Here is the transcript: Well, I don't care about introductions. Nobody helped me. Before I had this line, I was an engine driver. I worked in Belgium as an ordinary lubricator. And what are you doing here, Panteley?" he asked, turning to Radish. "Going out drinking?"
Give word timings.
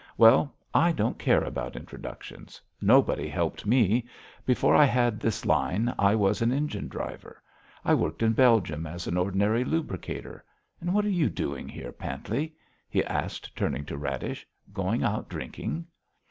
Well, 0.17 0.51
I 0.73 0.91
don't 0.93 1.19
care 1.19 1.43
about 1.43 1.75
introductions. 1.75 2.59
Nobody 2.81 3.27
helped 3.27 3.67
me. 3.67 4.07
Before 4.47 4.73
I 4.73 4.85
had 4.85 5.19
this 5.19 5.45
line, 5.45 5.93
I 5.99 6.15
was 6.15 6.41
an 6.41 6.51
engine 6.51 6.87
driver. 6.87 7.39
I 7.85 7.93
worked 7.93 8.23
in 8.23 8.33
Belgium 8.33 8.87
as 8.87 9.05
an 9.05 9.15
ordinary 9.15 9.63
lubricator. 9.63 10.43
And 10.79 10.91
what 10.95 11.05
are 11.05 11.09
you 11.09 11.29
doing 11.29 11.69
here, 11.69 11.91
Panteley?" 11.91 12.55
he 12.89 13.03
asked, 13.05 13.55
turning 13.55 13.85
to 13.85 13.95
Radish. 13.99 14.47
"Going 14.73 15.03
out 15.03 15.29
drinking?" 15.29 15.85